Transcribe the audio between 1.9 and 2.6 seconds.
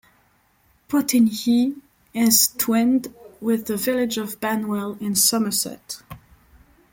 is